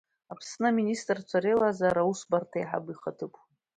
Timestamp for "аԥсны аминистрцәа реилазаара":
0.31-2.01